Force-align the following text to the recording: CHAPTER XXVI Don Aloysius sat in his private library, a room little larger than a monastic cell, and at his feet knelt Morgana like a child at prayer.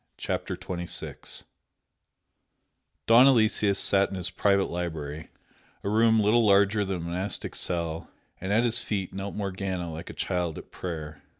CHAPTER 0.17 0.57
XXVI 0.57 1.43
Don 3.05 3.27
Aloysius 3.27 3.77
sat 3.77 4.09
in 4.09 4.15
his 4.15 4.31
private 4.31 4.65
library, 4.65 5.29
a 5.83 5.89
room 5.89 6.19
little 6.19 6.43
larger 6.43 6.83
than 6.83 6.97
a 6.97 7.01
monastic 7.01 7.53
cell, 7.53 8.09
and 8.39 8.51
at 8.51 8.63
his 8.63 8.79
feet 8.79 9.13
knelt 9.13 9.35
Morgana 9.35 9.93
like 9.93 10.09
a 10.09 10.13
child 10.13 10.57
at 10.57 10.71
prayer. 10.71 11.21